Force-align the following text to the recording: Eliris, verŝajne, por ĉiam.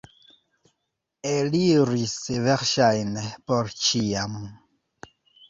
Eliris, 1.31 2.15
verŝajne, 2.47 3.27
por 3.53 3.71
ĉiam. 3.83 4.41